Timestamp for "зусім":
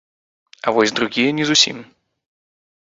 1.53-1.77